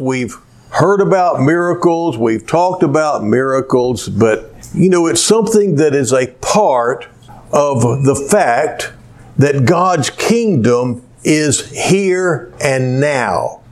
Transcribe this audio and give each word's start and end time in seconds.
We've 0.00 0.36
heard 0.70 1.00
about 1.00 1.40
miracles, 1.40 2.18
we've 2.18 2.46
talked 2.46 2.82
about 2.82 3.24
miracles, 3.24 4.08
but 4.08 4.52
you 4.74 4.90
know, 4.90 5.06
it's 5.06 5.24
something 5.24 5.76
that 5.76 5.94
is 5.94 6.12
a 6.12 6.26
part 6.40 7.08
of 7.52 8.04
the 8.04 8.14
fact 8.14 8.92
that 9.38 9.64
God's 9.64 10.10
kingdom 10.10 11.02
is 11.24 11.70
here 11.70 12.52
and 12.60 13.00
now. 13.00 13.62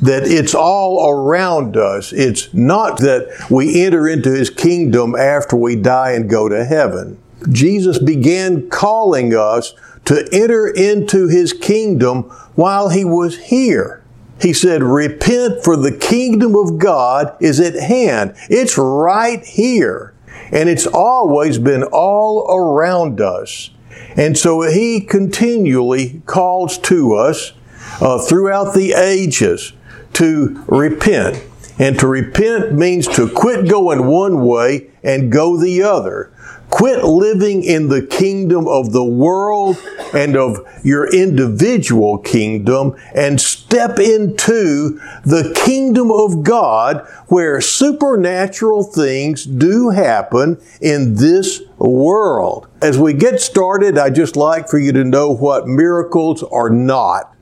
That 0.00 0.24
it's 0.24 0.54
all 0.54 1.08
around 1.08 1.76
us. 1.76 2.12
It's 2.12 2.52
not 2.52 2.98
that 2.98 3.46
we 3.48 3.84
enter 3.84 4.08
into 4.08 4.32
His 4.32 4.50
kingdom 4.50 5.14
after 5.14 5.54
we 5.54 5.76
die 5.76 6.12
and 6.12 6.28
go 6.28 6.48
to 6.48 6.64
heaven. 6.64 7.18
Jesus 7.50 7.98
began 8.00 8.68
calling 8.68 9.32
us 9.34 9.74
to 10.06 10.28
enter 10.32 10.66
into 10.66 11.28
His 11.28 11.52
kingdom 11.52 12.24
while 12.56 12.88
He 12.88 13.04
was 13.04 13.38
here. 13.38 14.01
He 14.42 14.52
said, 14.52 14.82
Repent, 14.82 15.62
for 15.62 15.76
the 15.76 15.96
kingdom 15.96 16.56
of 16.56 16.78
God 16.78 17.36
is 17.40 17.60
at 17.60 17.74
hand. 17.74 18.34
It's 18.50 18.76
right 18.76 19.44
here. 19.44 20.14
And 20.50 20.68
it's 20.68 20.86
always 20.86 21.58
been 21.58 21.84
all 21.84 22.46
around 22.52 23.20
us. 23.20 23.70
And 24.16 24.36
so 24.36 24.62
He 24.62 25.00
continually 25.00 26.22
calls 26.26 26.76
to 26.78 27.14
us 27.14 27.52
uh, 28.00 28.18
throughout 28.18 28.74
the 28.74 28.92
ages 28.92 29.72
to 30.14 30.64
repent. 30.66 31.42
And 31.78 31.98
to 32.00 32.06
repent 32.06 32.72
means 32.72 33.08
to 33.08 33.28
quit 33.28 33.68
going 33.68 34.06
one 34.06 34.44
way 34.44 34.90
and 35.02 35.32
go 35.32 35.56
the 35.56 35.82
other. 35.82 36.32
Quit 36.72 37.04
living 37.04 37.62
in 37.62 37.88
the 37.88 38.00
kingdom 38.00 38.66
of 38.66 38.92
the 38.92 39.04
world 39.04 39.76
and 40.14 40.34
of 40.34 40.58
your 40.82 41.06
individual 41.12 42.16
kingdom 42.16 42.96
and 43.14 43.38
step 43.38 43.98
into 43.98 44.98
the 45.22 45.52
kingdom 45.66 46.10
of 46.10 46.42
God 46.42 47.06
where 47.26 47.60
supernatural 47.60 48.84
things 48.84 49.44
do 49.44 49.90
happen 49.90 50.58
in 50.80 51.16
this 51.16 51.60
world. 51.76 52.68
As 52.80 52.96
we 52.96 53.12
get 53.12 53.42
started, 53.42 53.98
I'd 53.98 54.14
just 54.14 54.34
like 54.34 54.66
for 54.66 54.78
you 54.78 54.92
to 54.92 55.04
know 55.04 55.30
what 55.30 55.68
miracles 55.68 56.42
are 56.42 56.70
not. 56.70 57.36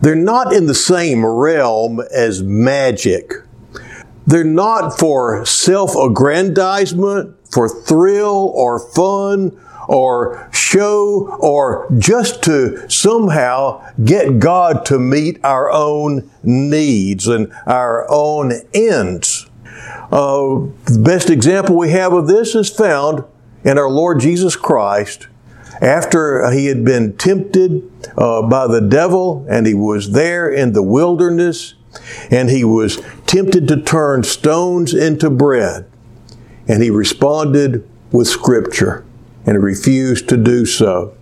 They're 0.00 0.14
not 0.14 0.54
in 0.54 0.64
the 0.64 0.74
same 0.74 1.26
realm 1.26 2.00
as 2.10 2.42
magic. 2.42 3.34
They're 4.26 4.44
not 4.44 4.98
for 4.98 5.44
self 5.44 5.94
aggrandizement 5.94 7.36
for 7.50 7.68
thrill 7.68 8.52
or 8.54 8.78
fun 8.78 9.58
or 9.88 10.48
show 10.52 11.36
or 11.40 11.88
just 11.98 12.42
to 12.44 12.88
somehow 12.88 13.84
get 14.04 14.38
God 14.38 14.84
to 14.86 14.98
meet 14.98 15.44
our 15.44 15.70
own 15.70 16.30
needs 16.44 17.26
and 17.26 17.52
our 17.66 18.06
own 18.08 18.52
ends. 18.72 19.46
Uh, 20.12 20.66
the 20.84 21.02
best 21.04 21.28
example 21.28 21.76
we 21.76 21.90
have 21.90 22.12
of 22.12 22.28
this 22.28 22.54
is 22.54 22.70
found 22.70 23.24
in 23.64 23.78
our 23.78 23.90
Lord 23.90 24.20
Jesus 24.20 24.54
Christ 24.54 25.26
after 25.80 26.50
he 26.50 26.66
had 26.66 26.84
been 26.84 27.16
tempted 27.16 27.90
uh, 28.16 28.42
by 28.42 28.66
the 28.66 28.80
devil 28.80 29.46
and 29.48 29.66
he 29.66 29.74
was 29.74 30.12
there 30.12 30.48
in 30.48 30.72
the 30.72 30.82
wilderness 30.82 31.74
and 32.30 32.48
he 32.48 32.62
was 32.62 33.02
tempted 33.26 33.66
to 33.68 33.80
turn 33.80 34.22
stones 34.22 34.94
into 34.94 35.30
bread. 35.30 35.89
And 36.68 36.82
he 36.82 36.90
responded 36.90 37.88
with 38.12 38.28
Scripture 38.28 39.04
and 39.46 39.62
refused 39.62 40.28
to 40.28 40.36
do 40.36 40.66
so. 40.66 41.14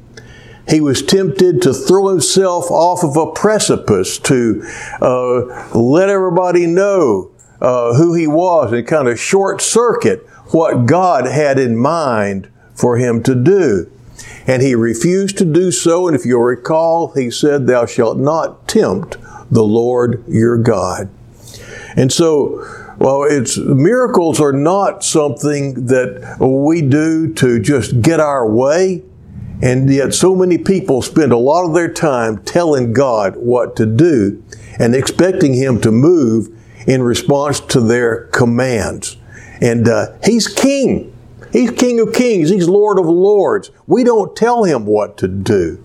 He 0.68 0.80
was 0.80 1.02
tempted 1.02 1.62
to 1.62 1.72
throw 1.72 2.08
himself 2.08 2.70
off 2.70 3.02
of 3.02 3.16
a 3.16 3.32
precipice 3.32 4.18
to 4.18 4.62
uh, 5.00 5.78
let 5.78 6.10
everybody 6.10 6.66
know 6.66 7.30
uh, 7.60 7.94
who 7.94 8.14
he 8.14 8.26
was 8.26 8.72
and 8.72 8.86
kind 8.86 9.08
of 9.08 9.18
short 9.18 9.62
circuit 9.62 10.26
what 10.50 10.86
God 10.86 11.26
had 11.26 11.58
in 11.58 11.76
mind 11.76 12.48
for 12.74 12.98
him 12.98 13.22
to 13.22 13.34
do. 13.34 13.90
And 14.46 14.62
he 14.62 14.74
refused 14.74 15.38
to 15.38 15.44
do 15.44 15.70
so. 15.70 16.06
And 16.06 16.16
if 16.16 16.24
you'll 16.24 16.42
recall, 16.42 17.12
he 17.12 17.30
said, 17.30 17.66
Thou 17.66 17.86
shalt 17.86 18.18
not 18.18 18.68
tempt 18.68 19.16
the 19.50 19.62
Lord 19.62 20.24
your 20.28 20.56
God. 20.58 21.10
And 21.96 22.12
so, 22.12 22.64
well, 22.98 23.22
it's 23.22 23.56
miracles 23.56 24.40
are 24.40 24.52
not 24.52 25.04
something 25.04 25.86
that 25.86 26.38
we 26.40 26.82
do 26.82 27.32
to 27.34 27.60
just 27.60 28.02
get 28.02 28.18
our 28.18 28.48
way. 28.48 29.04
And 29.62 29.90
yet 29.90 30.14
so 30.14 30.34
many 30.34 30.58
people 30.58 31.02
spend 31.02 31.32
a 31.32 31.36
lot 31.36 31.64
of 31.64 31.74
their 31.74 31.92
time 31.92 32.42
telling 32.44 32.92
God 32.92 33.36
what 33.36 33.76
to 33.76 33.86
do 33.86 34.42
and 34.78 34.94
expecting 34.94 35.54
Him 35.54 35.80
to 35.80 35.90
move 35.90 36.48
in 36.86 37.02
response 37.02 37.60
to 37.60 37.80
their 37.80 38.26
commands. 38.26 39.16
And 39.60 39.88
uh, 39.88 40.12
He's 40.24 40.48
King. 40.48 41.14
He's 41.52 41.70
King 41.72 42.00
of 42.00 42.12
Kings. 42.12 42.50
He's 42.50 42.68
Lord 42.68 42.98
of 42.98 43.06
Lords. 43.06 43.70
We 43.86 44.04
don't 44.04 44.36
tell 44.36 44.64
Him 44.64 44.86
what 44.86 45.16
to 45.18 45.28
do. 45.28 45.84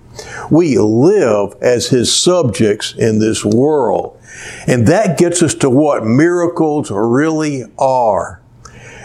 We 0.50 0.78
live 0.78 1.56
as 1.62 1.88
His 1.88 2.16
subjects 2.16 2.94
in 2.98 3.20
this 3.20 3.44
world. 3.44 4.20
And 4.68 4.88
that 4.88 5.18
gets 5.18 5.42
us 5.42 5.54
to 5.56 5.70
what 5.70 6.06
miracles 6.06 6.92
really 6.92 7.64
are. 7.78 8.42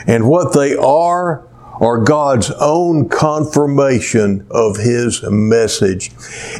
And 0.06 0.28
what 0.28 0.54
they 0.54 0.74
are 0.74 1.46
are 1.80 1.98
God's 1.98 2.50
own 2.52 3.08
confirmation 3.08 4.46
of 4.50 4.78
His 4.78 5.22
message. 5.22 6.10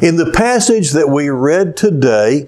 In 0.01 0.15
the 0.15 0.31
passage 0.33 0.91
that 0.91 1.09
we 1.09 1.29
read 1.29 1.75
today, 1.75 2.47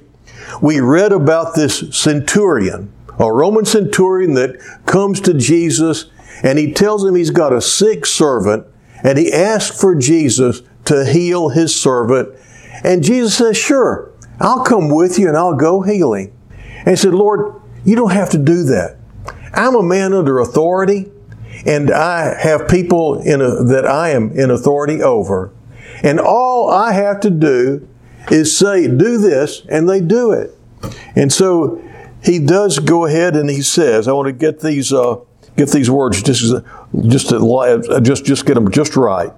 we 0.61 0.79
read 0.79 1.11
about 1.11 1.55
this 1.55 1.95
centurion, 1.95 2.91
a 3.19 3.31
Roman 3.31 3.65
centurion 3.65 4.33
that 4.35 4.59
comes 4.85 5.19
to 5.21 5.33
Jesus 5.33 6.05
and 6.43 6.57
he 6.57 6.71
tells 6.71 7.05
him 7.05 7.15
he's 7.15 7.29
got 7.29 7.53
a 7.53 7.61
sick 7.61 8.05
servant 8.05 8.65
and 9.03 9.17
he 9.17 9.31
asks 9.31 9.79
for 9.79 9.95
Jesus 9.95 10.61
to 10.85 11.05
heal 11.05 11.49
his 11.49 11.75
servant. 11.75 12.29
And 12.83 13.03
Jesus 13.03 13.37
says, 13.37 13.57
Sure, 13.57 14.11
I'll 14.39 14.63
come 14.63 14.89
with 14.89 15.19
you 15.19 15.27
and 15.27 15.37
I'll 15.37 15.55
go 15.55 15.81
healing. 15.81 16.33
And 16.79 16.89
he 16.89 16.95
said, 16.95 17.13
Lord, 17.13 17.61
you 17.85 17.95
don't 17.95 18.11
have 18.11 18.29
to 18.31 18.37
do 18.37 18.63
that. 18.63 18.97
I'm 19.53 19.75
a 19.75 19.83
man 19.83 20.13
under 20.13 20.39
authority 20.39 21.11
and 21.65 21.91
I 21.91 22.39
have 22.41 22.67
people 22.67 23.21
a, 23.21 23.63
that 23.65 23.85
I 23.85 24.09
am 24.09 24.31
in 24.31 24.49
authority 24.49 25.01
over. 25.01 25.53
And 26.03 26.19
all 26.19 26.69
I 26.69 26.93
have 26.93 27.19
to 27.21 27.29
do 27.29 27.87
is 28.29 28.57
say, 28.57 28.87
do 28.87 29.17
this, 29.17 29.63
and 29.69 29.87
they 29.87 30.01
do 30.01 30.31
it. 30.31 30.55
And 31.15 31.31
so 31.31 31.81
he 32.23 32.39
does 32.39 32.79
go 32.79 33.05
ahead 33.05 33.35
and 33.35 33.49
he 33.49 33.61
says, 33.61 34.07
I 34.07 34.13
want 34.13 34.27
to 34.27 34.33
get 34.33 34.59
these, 34.61 34.93
uh, 34.93 35.17
get 35.57 35.69
these 35.69 35.89
words 35.89 36.21
just, 36.23 36.41
just, 37.07 37.29
just 38.25 38.45
get 38.45 38.53
them 38.55 38.71
just 38.71 38.95
right. 38.95 39.31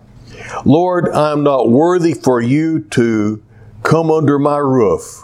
Lord, 0.65 1.09
I'm 1.09 1.43
not 1.43 1.69
worthy 1.69 2.13
for 2.13 2.41
you 2.41 2.81
to 2.91 3.43
come 3.83 4.11
under 4.11 4.39
my 4.39 4.57
roof, 4.57 5.23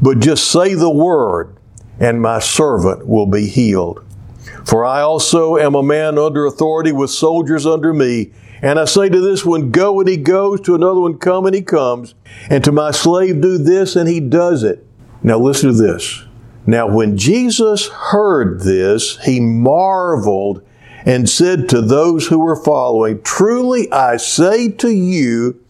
but 0.00 0.20
just 0.20 0.50
say 0.50 0.74
the 0.74 0.90
word, 0.90 1.56
and 1.98 2.20
my 2.20 2.38
servant 2.38 3.06
will 3.06 3.26
be 3.26 3.46
healed. 3.46 4.04
For 4.64 4.84
I 4.84 5.00
also 5.00 5.56
am 5.56 5.74
a 5.74 5.82
man 5.82 6.18
under 6.18 6.46
authority 6.46 6.92
with 6.92 7.10
soldiers 7.10 7.66
under 7.66 7.92
me. 7.92 8.32
And 8.62 8.78
I 8.78 8.84
say 8.84 9.08
to 9.08 9.20
this 9.20 9.44
one, 9.44 9.70
Go, 9.70 10.00
and 10.00 10.08
he 10.08 10.16
goes, 10.16 10.60
to 10.62 10.74
another 10.74 11.00
one, 11.00 11.18
Come, 11.18 11.46
and 11.46 11.54
he 11.54 11.62
comes. 11.62 12.14
And 12.50 12.62
to 12.64 12.72
my 12.72 12.90
slave, 12.90 13.40
Do 13.40 13.58
this, 13.58 13.96
and 13.96 14.08
he 14.08 14.20
does 14.20 14.62
it. 14.62 14.86
Now 15.22 15.38
listen 15.38 15.70
to 15.70 15.76
this. 15.76 16.24
Now, 16.66 16.86
when 16.86 17.16
Jesus 17.16 17.88
heard 17.88 18.60
this, 18.60 19.18
he 19.24 19.40
marveled 19.40 20.62
and 21.04 21.28
said 21.28 21.68
to 21.68 21.80
those 21.80 22.26
who 22.26 22.38
were 22.38 22.62
following, 22.62 23.22
Truly 23.22 23.90
I 23.92 24.16
say 24.16 24.68
to 24.68 24.90
you, 24.90 25.60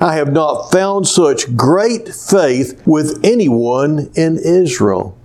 I 0.00 0.14
have 0.16 0.32
not 0.32 0.70
found 0.70 1.06
such 1.06 1.56
great 1.56 2.08
faith 2.08 2.80
with 2.86 3.20
anyone 3.24 4.10
in 4.14 4.38
Israel. 4.38 5.16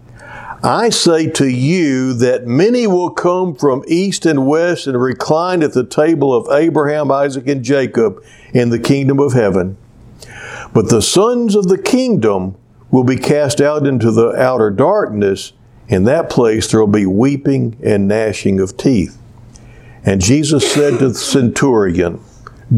I 0.61 0.89
say 0.89 1.29
to 1.31 1.47
you 1.47 2.13
that 2.15 2.45
many 2.45 2.85
will 2.85 3.11
come 3.11 3.55
from 3.55 3.83
east 3.87 4.25
and 4.25 4.45
west 4.45 4.87
and 4.87 5.01
recline 5.01 5.63
at 5.63 5.73
the 5.73 5.85
table 5.85 6.33
of 6.33 6.51
Abraham, 6.51 7.11
Isaac, 7.11 7.47
and 7.47 7.63
Jacob 7.63 8.21
in 8.53 8.69
the 8.69 8.79
kingdom 8.79 9.19
of 9.19 9.31
heaven. 9.31 9.77
But 10.73 10.89
the 10.89 11.01
sons 11.01 11.55
of 11.55 11.67
the 11.67 11.77
kingdom 11.77 12.57
will 12.91 13.05
be 13.05 13.15
cast 13.15 13.61
out 13.61 13.87
into 13.87 14.11
the 14.11 14.31
outer 14.31 14.69
darkness. 14.69 15.53
In 15.87 16.03
that 16.03 16.29
place 16.29 16.69
there 16.69 16.79
will 16.81 16.87
be 16.87 17.05
weeping 17.05 17.77
and 17.81 18.07
gnashing 18.07 18.59
of 18.59 18.75
teeth. 18.75 19.17
And 20.03 20.21
Jesus 20.21 20.71
said 20.71 20.99
to 20.99 21.09
the 21.09 21.15
centurion, 21.15 22.23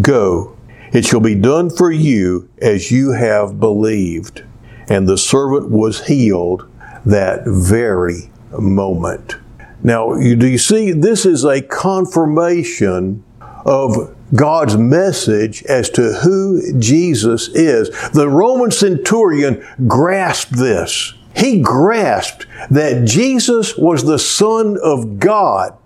Go, 0.01 0.57
it 0.91 1.06
shall 1.06 1.19
be 1.19 1.35
done 1.35 1.69
for 1.69 1.91
you 1.91 2.50
as 2.62 2.91
you 2.91 3.12
have 3.12 3.59
believed. 3.59 4.44
And 4.89 5.07
the 5.07 5.18
servant 5.18 5.69
was 5.69 6.07
healed 6.07 6.69
that 7.06 7.44
very 7.45 8.29
moment. 8.51 9.35
Now, 9.83 10.15
you, 10.15 10.35
do 10.35 10.47
you 10.47 10.57
see, 10.57 10.91
this 10.91 11.25
is 11.25 11.44
a 11.44 11.62
confirmation 11.62 13.23
of 13.65 14.15
God's 14.35 14.77
message 14.77 15.63
as 15.63 15.89
to 15.91 16.13
who 16.13 16.77
Jesus 16.79 17.47
is. 17.50 17.89
The 18.12 18.29
Roman 18.29 18.71
centurion 18.71 19.65
grasped 19.88 20.53
this. 20.53 21.13
he 21.35 21.62
grasped 21.62 22.45
that 22.69 23.06
Jesus 23.06 23.77
was 23.77 24.03
the 24.03 24.19
Son 24.19 24.77
of 24.83 25.19
God 25.19 25.77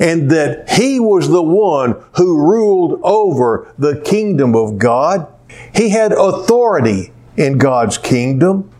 and 0.00 0.30
that 0.30 0.70
he 0.70 1.00
was 1.00 1.28
the 1.28 1.42
one 1.42 2.02
who 2.16 2.38
ruled 2.38 3.00
over 3.02 3.72
the 3.78 4.00
kingdom 4.00 4.54
of 4.54 4.78
God. 4.78 5.26
He 5.74 5.90
had 5.90 6.12
authority 6.12 7.12
in 7.36 7.58
God's 7.58 7.98
kingdom, 7.98 8.70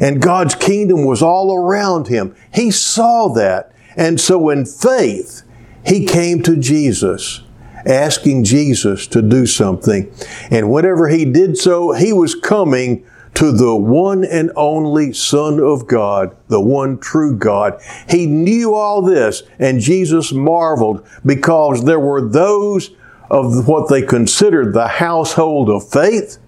and 0.00 0.22
God's 0.22 0.54
kingdom 0.54 1.04
was 1.04 1.22
all 1.22 1.54
around 1.54 2.08
him. 2.08 2.34
He 2.52 2.70
saw 2.70 3.28
that, 3.34 3.72
and 3.96 4.20
so 4.20 4.50
in 4.50 4.66
faith, 4.66 5.42
he 5.84 6.04
came 6.04 6.42
to 6.42 6.56
Jesus, 6.56 7.42
asking 7.86 8.44
Jesus 8.44 9.06
to 9.08 9.22
do 9.22 9.46
something. 9.46 10.12
And 10.50 10.70
whenever 10.70 11.08
he 11.08 11.24
did 11.24 11.56
so, 11.56 11.92
he 11.92 12.12
was 12.12 12.34
coming 12.34 13.06
to 13.36 13.52
the 13.52 13.76
one 13.76 14.24
and 14.24 14.50
only 14.56 15.12
Son 15.12 15.60
of 15.60 15.86
God, 15.86 16.34
the 16.48 16.60
one 16.60 16.98
true 16.98 17.36
God. 17.36 17.78
He 18.08 18.24
knew 18.24 18.74
all 18.74 19.02
this, 19.02 19.42
and 19.58 19.78
Jesus 19.78 20.32
marveled 20.32 21.06
because 21.24 21.84
there 21.84 22.00
were 22.00 22.26
those 22.26 22.90
of 23.30 23.68
what 23.68 23.90
they 23.90 24.00
considered 24.00 24.72
the 24.72 24.88
household 24.88 25.68
of 25.68 25.86
faith 25.86 26.38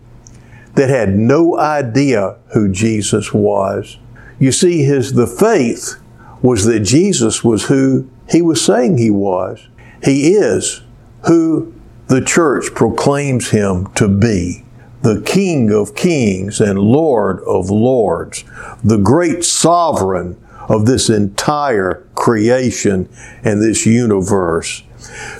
that 0.74 0.88
had 0.88 1.10
no 1.10 1.58
idea 1.58 2.38
who 2.54 2.70
Jesus 2.70 3.34
was. 3.34 3.98
You 4.38 4.50
see, 4.50 4.82
his 4.84 5.12
the 5.12 5.26
faith 5.26 5.96
was 6.40 6.64
that 6.64 6.80
Jesus 6.80 7.44
was 7.44 7.64
who 7.64 8.08
he 8.30 8.40
was 8.40 8.64
saying 8.64 8.96
he 8.96 9.10
was. 9.10 9.68
He 10.02 10.32
is 10.34 10.82
who 11.26 11.74
the 12.06 12.24
church 12.24 12.74
proclaims 12.74 13.50
him 13.50 13.92
to 13.94 14.08
be 14.08 14.64
the 15.02 15.22
King 15.22 15.72
of 15.72 15.94
kings 15.94 16.60
and 16.60 16.78
Lord 16.78 17.40
of 17.40 17.70
lords, 17.70 18.44
the 18.82 18.98
great 18.98 19.44
sovereign 19.44 20.36
of 20.68 20.86
this 20.86 21.08
entire 21.08 22.06
creation 22.14 23.08
and 23.42 23.62
this 23.62 23.86
universe. 23.86 24.82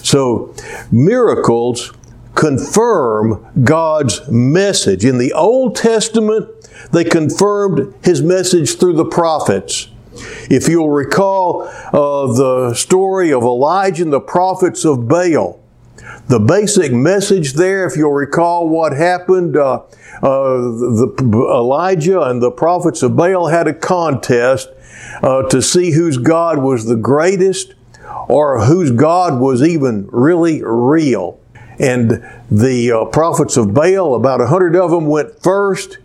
So, 0.02 0.54
miracles 0.90 1.92
confirm 2.34 3.44
God's 3.64 4.26
message. 4.30 5.04
In 5.04 5.18
the 5.18 5.32
Old 5.32 5.74
Testament, 5.74 6.48
they 6.92 7.04
confirmed 7.04 7.94
His 8.02 8.22
message 8.22 8.78
through 8.78 8.94
the 8.94 9.04
prophets. 9.04 9.88
If 10.50 10.68
you'll 10.68 10.90
recall 10.90 11.62
uh, 11.62 12.32
the 12.32 12.74
story 12.74 13.32
of 13.32 13.42
Elijah 13.42 14.04
and 14.04 14.12
the 14.12 14.20
prophets 14.20 14.84
of 14.84 15.08
Baal, 15.08 15.57
the 16.28 16.38
basic 16.38 16.92
message 16.92 17.54
there, 17.54 17.86
if 17.86 17.96
you'll 17.96 18.12
recall 18.12 18.68
what 18.68 18.92
happened, 18.92 19.56
uh, 19.56 19.82
uh, 20.22 20.22
the, 20.22 21.14
Elijah 21.54 22.20
and 22.22 22.42
the 22.42 22.50
prophets 22.50 23.02
of 23.02 23.16
Baal 23.16 23.48
had 23.48 23.66
a 23.66 23.74
contest 23.74 24.68
uh, 25.22 25.42
to 25.48 25.62
see 25.62 25.92
whose 25.92 26.18
God 26.18 26.58
was 26.58 26.84
the 26.84 26.96
greatest 26.96 27.74
or 28.28 28.64
whose 28.64 28.90
God 28.90 29.40
was 29.40 29.62
even 29.62 30.06
really 30.12 30.62
real. 30.62 31.40
And 31.78 32.22
the 32.50 32.92
uh, 32.92 33.04
prophets 33.06 33.56
of 33.56 33.72
Baal, 33.72 34.14
about 34.14 34.40
a 34.40 34.48
hundred 34.48 34.76
of 34.76 34.90
them 34.90 35.06
went 35.06 35.40
first, 35.42 35.98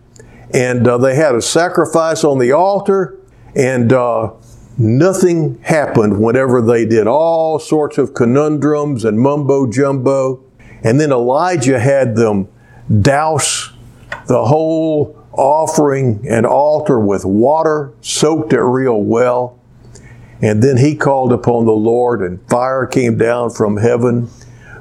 and 0.53 0.87
uh, 0.87 0.97
they 0.99 1.15
had 1.15 1.35
a 1.35 1.41
sacrifice 1.41 2.23
on 2.23 2.37
the 2.37 2.51
altar, 2.51 3.19
and 3.55 3.91
uh, 3.91 4.31
Nothing 4.77 5.59
happened 5.61 6.19
whenever 6.19 6.61
they 6.61 6.85
did 6.85 7.05
all 7.05 7.59
sorts 7.59 7.97
of 7.97 8.13
conundrums 8.13 9.05
and 9.05 9.19
mumbo 9.19 9.69
jumbo. 9.69 10.43
And 10.83 10.99
then 10.99 11.11
Elijah 11.11 11.79
had 11.79 12.15
them 12.15 12.47
douse 13.01 13.71
the 14.27 14.45
whole 14.45 15.19
offering 15.31 16.25
and 16.29 16.45
altar 16.45 16.99
with 16.99 17.25
water, 17.25 17.93
soaked 18.01 18.53
it 18.53 18.61
real 18.61 19.01
well. 19.01 19.59
And 20.41 20.61
then 20.61 20.77
he 20.77 20.95
called 20.95 21.31
upon 21.31 21.65
the 21.65 21.71
Lord, 21.71 22.21
and 22.21 22.41
fire 22.49 22.85
came 22.85 23.17
down 23.17 23.51
from 23.51 23.77
heaven, 23.77 24.29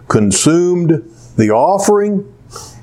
consumed 0.09 1.09
the 1.37 1.51
offering 1.51 2.33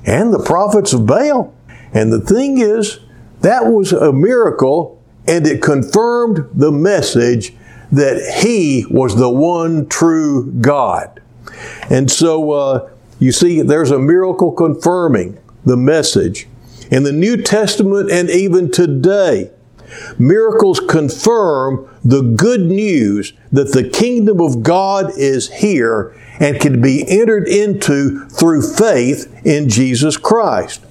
and 0.06 0.32
the 0.32 0.42
prophets 0.42 0.92
of 0.92 1.06
Baal. 1.06 1.54
And 1.92 2.12
the 2.12 2.20
thing 2.20 2.58
is, 2.58 3.00
that 3.40 3.66
was 3.66 3.92
a 3.92 4.12
miracle 4.12 4.99
and 5.30 5.46
it 5.46 5.62
confirmed 5.62 6.48
the 6.52 6.72
message 6.72 7.54
that 7.92 8.40
He 8.42 8.84
was 8.90 9.16
the 9.16 9.30
one 9.30 9.88
true 9.88 10.50
God. 10.60 11.22
And 11.88 12.10
so 12.10 12.50
uh, 12.50 12.90
you 13.20 13.32
see, 13.32 13.62
there's 13.62 13.92
a 13.92 13.98
miracle 13.98 14.50
confirming 14.50 15.38
the 15.64 15.76
message. 15.76 16.48
In 16.90 17.04
the 17.04 17.12
New 17.12 17.36
Testament 17.36 18.10
and 18.10 18.28
even 18.28 18.72
today, 18.72 19.50
miracles 20.18 20.80
confirm 20.80 21.88
the 22.04 22.22
good 22.22 22.62
news 22.62 23.32
that 23.52 23.72
the 23.72 23.88
kingdom 23.88 24.40
of 24.40 24.62
God 24.62 25.16
is 25.16 25.50
here 25.50 26.16
and 26.40 26.58
can 26.58 26.80
be 26.80 27.04
entered 27.08 27.46
into 27.46 28.26
through 28.30 28.62
faith 28.62 29.32
in 29.44 29.68
Jesus 29.68 30.16
Christ. 30.16 30.84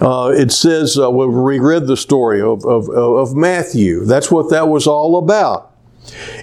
Uh, 0.00 0.32
it 0.36 0.52
says, 0.52 0.98
uh, 0.98 1.10
we 1.10 1.58
read 1.58 1.86
the 1.86 1.96
story 1.96 2.40
of, 2.40 2.64
of, 2.64 2.88
of 2.90 3.34
Matthew. 3.34 4.04
That's 4.04 4.30
what 4.30 4.50
that 4.50 4.68
was 4.68 4.86
all 4.86 5.16
about. 5.16 5.72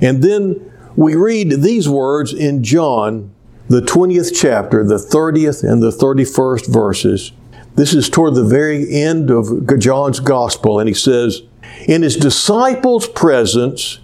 And 0.02 0.24
then 0.24 0.72
we 0.96 1.16
read 1.16 1.62
these 1.62 1.88
words 1.88 2.34
in 2.34 2.64
John, 2.64 3.34
the 3.68 3.82
20th 3.82 4.32
chapter, 4.36 4.84
the 4.84 4.96
30th 4.96 5.64
and 5.64 5.82
the 5.82 5.92
31st 5.92 6.72
verses. 6.72 7.32
This 7.76 7.94
is 7.94 8.10
toward 8.10 8.36
the 8.36 8.44
very 8.44 8.92
end 8.94 9.32
of 9.32 9.68
John's 9.80 10.20
gospel, 10.20 10.80
and 10.80 10.88
he 10.88 10.94
says, 10.94 11.42
In 11.88 12.04
his 12.04 12.16
disciples' 12.16 13.08
presence, 13.08 14.00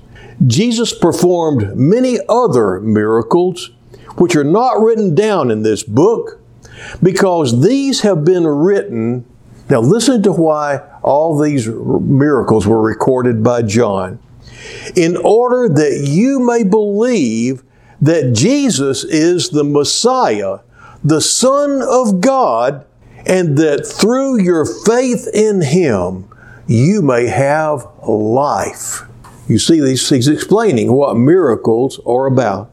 Jesus 0.48 0.98
performed 0.98 1.76
many 1.76 2.18
other 2.28 2.80
miracles, 2.80 3.70
which 4.18 4.36
are 4.36 4.44
not 4.44 4.82
written 4.82 5.14
down 5.14 5.52
in 5.52 5.62
this 5.62 5.84
book, 5.84 6.40
because 7.04 7.62
these 7.62 8.02
have 8.02 8.26
been 8.26 8.48
written 8.48 9.26
now, 9.70 9.82
listen 9.82 10.24
to 10.24 10.32
why 10.32 10.82
all 11.04 11.38
these 11.38 11.68
miracles 11.68 12.66
were 12.66 12.82
recorded 12.82 13.44
by 13.44 13.62
John. 13.62 14.20
In 14.96 15.16
order 15.18 15.70
that 15.70 16.08
you 16.08 16.40
may 16.40 16.64
believe 16.64 17.64
that 18.02 18.34
Jesus 18.34 19.04
is 19.04 19.50
the 19.50 19.64
Messiah, 19.64 20.60
the 21.04 21.22
Son 21.22 21.84
of 21.84 22.20
God, 22.20 22.86
and 23.28 23.58
that 23.58 23.86
through 23.86 24.42
your 24.42 24.66
faith 24.66 25.28
in 25.34 25.62
Him, 25.62 26.28
you 26.66 27.02
may 27.04 27.28
have 27.28 27.86
life. 28.08 29.04
You 29.48 29.60
see, 29.60 29.80
he's 29.80 30.28
explaining 30.28 30.94
what 30.94 31.16
miracles 31.16 32.00
are 32.06 32.26
about. 32.26 32.72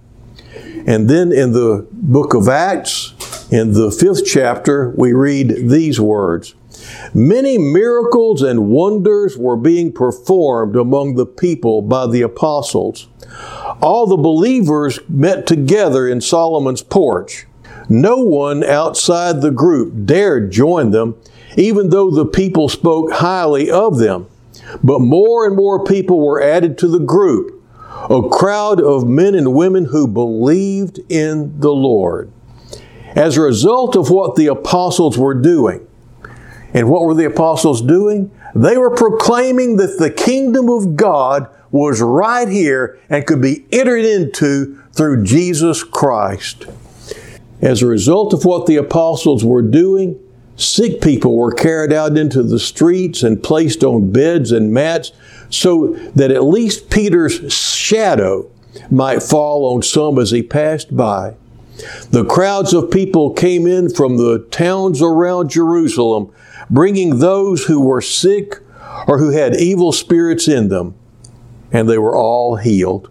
And 0.86 1.10
then 1.10 1.32
in 1.32 1.52
the 1.52 1.86
book 1.90 2.34
of 2.34 2.48
Acts, 2.48 3.14
in 3.50 3.72
the 3.72 3.90
fifth 3.90 4.24
chapter, 4.26 4.90
we 4.96 5.12
read 5.12 5.68
these 5.68 6.00
words 6.00 6.54
Many 7.14 7.58
miracles 7.58 8.42
and 8.42 8.68
wonders 8.70 9.36
were 9.36 9.56
being 9.56 9.92
performed 9.92 10.76
among 10.76 11.14
the 11.14 11.26
people 11.26 11.82
by 11.82 12.06
the 12.06 12.22
apostles. 12.22 13.08
All 13.80 14.06
the 14.06 14.16
believers 14.16 14.98
met 15.08 15.46
together 15.46 16.08
in 16.08 16.20
Solomon's 16.20 16.82
porch. 16.82 17.46
No 17.88 18.16
one 18.16 18.64
outside 18.64 19.40
the 19.40 19.50
group 19.50 20.06
dared 20.06 20.50
join 20.50 20.90
them, 20.90 21.16
even 21.56 21.90
though 21.90 22.10
the 22.10 22.26
people 22.26 22.68
spoke 22.68 23.12
highly 23.12 23.70
of 23.70 23.98
them. 23.98 24.26
But 24.82 25.00
more 25.00 25.46
and 25.46 25.54
more 25.54 25.84
people 25.84 26.20
were 26.20 26.42
added 26.42 26.76
to 26.78 26.88
the 26.88 26.98
group, 26.98 27.62
a 28.10 28.28
crowd 28.28 28.80
of 28.80 29.06
men 29.06 29.34
and 29.34 29.54
women 29.54 29.86
who 29.86 30.08
believed 30.08 31.00
in 31.08 31.60
the 31.60 31.72
Lord. 31.72 32.32
As 33.14 33.36
a 33.36 33.42
result 33.42 33.96
of 33.96 34.10
what 34.10 34.34
the 34.34 34.48
apostles 34.48 35.16
were 35.16 35.34
doing, 35.34 35.85
and 36.74 36.88
what 36.88 37.02
were 37.02 37.14
the 37.14 37.26
apostles 37.26 37.82
doing? 37.82 38.30
They 38.54 38.76
were 38.76 38.94
proclaiming 38.94 39.76
that 39.76 39.98
the 39.98 40.10
kingdom 40.10 40.68
of 40.68 40.96
God 40.96 41.48
was 41.70 42.00
right 42.00 42.48
here 42.48 42.98
and 43.08 43.26
could 43.26 43.42
be 43.42 43.66
entered 43.70 44.04
into 44.04 44.82
through 44.92 45.24
Jesus 45.24 45.82
Christ. 45.82 46.66
As 47.60 47.82
a 47.82 47.86
result 47.86 48.32
of 48.32 48.44
what 48.44 48.66
the 48.66 48.76
apostles 48.76 49.44
were 49.44 49.62
doing, 49.62 50.18
sick 50.56 51.00
people 51.00 51.36
were 51.36 51.52
carried 51.52 51.92
out 51.92 52.16
into 52.16 52.42
the 52.42 52.58
streets 52.58 53.22
and 53.22 53.42
placed 53.42 53.84
on 53.84 54.10
beds 54.10 54.52
and 54.52 54.72
mats 54.72 55.12
so 55.50 55.94
that 56.14 56.30
at 56.30 56.44
least 56.44 56.90
Peter's 56.90 57.52
shadow 57.52 58.50
might 58.90 59.22
fall 59.22 59.74
on 59.74 59.82
some 59.82 60.18
as 60.18 60.30
he 60.30 60.42
passed 60.42 60.96
by. 60.96 61.34
The 62.10 62.24
crowds 62.24 62.72
of 62.72 62.90
people 62.90 63.32
came 63.32 63.66
in 63.66 63.90
from 63.90 64.16
the 64.16 64.46
towns 64.50 65.02
around 65.02 65.50
Jerusalem 65.50 66.32
bringing 66.70 67.18
those 67.18 67.64
who 67.64 67.80
were 67.80 68.00
sick 68.00 68.60
or 69.06 69.18
who 69.18 69.30
had 69.30 69.56
evil 69.56 69.92
spirits 69.92 70.48
in 70.48 70.68
them, 70.68 70.94
and 71.72 71.88
they 71.88 71.98
were 71.98 72.16
all 72.16 72.56
healed. 72.56 73.10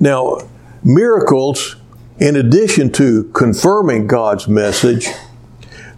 Now, 0.00 0.38
miracles, 0.82 1.76
in 2.18 2.36
addition 2.36 2.92
to 2.92 3.24
confirming 3.34 4.06
God's 4.06 4.48
message, 4.48 5.08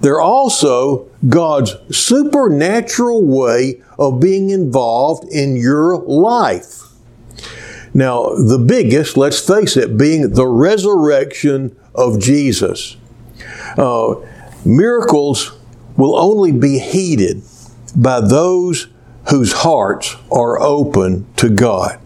they're 0.00 0.20
also 0.20 1.08
God's 1.28 1.76
supernatural 1.90 3.24
way 3.24 3.82
of 3.98 4.20
being 4.20 4.50
involved 4.50 5.30
in 5.30 5.56
your 5.56 5.98
life. 5.98 6.84
Now, 7.92 8.30
the 8.34 8.58
biggest, 8.58 9.16
let's 9.16 9.40
face 9.44 9.76
it, 9.76 9.98
being 9.98 10.30
the 10.30 10.46
resurrection 10.46 11.76
of 11.94 12.20
Jesus. 12.20 12.96
Uh, 13.76 14.14
miracles 14.64 15.52
will 15.96 16.16
only 16.16 16.52
be 16.52 16.78
heeded 16.78 17.42
by 17.96 18.20
those 18.20 18.88
whose 19.30 19.52
hearts 19.52 20.16
are 20.30 20.60
open 20.60 21.26
to 21.36 21.48
God. 21.48 22.00